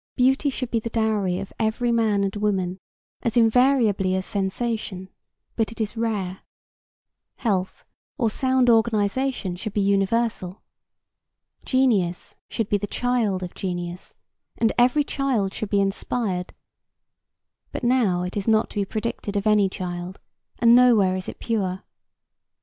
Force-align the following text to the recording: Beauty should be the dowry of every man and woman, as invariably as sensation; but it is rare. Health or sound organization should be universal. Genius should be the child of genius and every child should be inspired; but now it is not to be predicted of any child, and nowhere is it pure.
Beauty 0.15 0.49
should 0.49 0.71
be 0.71 0.79
the 0.79 0.89
dowry 0.89 1.37
of 1.39 1.53
every 1.59 1.91
man 1.91 2.23
and 2.23 2.35
woman, 2.35 2.79
as 3.21 3.37
invariably 3.37 4.15
as 4.15 4.25
sensation; 4.25 5.09
but 5.55 5.71
it 5.71 5.79
is 5.79 5.95
rare. 5.95 6.39
Health 7.35 7.83
or 8.17 8.31
sound 8.31 8.67
organization 8.67 9.55
should 9.55 9.73
be 9.73 9.81
universal. 9.81 10.63
Genius 11.65 12.35
should 12.49 12.67
be 12.67 12.79
the 12.79 12.87
child 12.87 13.43
of 13.43 13.53
genius 13.53 14.15
and 14.57 14.73
every 14.75 15.03
child 15.03 15.53
should 15.53 15.69
be 15.69 15.79
inspired; 15.79 16.51
but 17.71 17.83
now 17.83 18.23
it 18.23 18.35
is 18.35 18.47
not 18.47 18.71
to 18.71 18.77
be 18.77 18.85
predicted 18.85 19.37
of 19.37 19.45
any 19.45 19.69
child, 19.69 20.19
and 20.57 20.73
nowhere 20.75 21.15
is 21.15 21.27
it 21.29 21.37
pure. 21.39 21.83